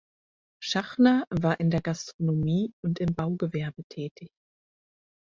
[0.63, 4.29] Schachner war in der Gastronomie und im Baugewerbe tätig.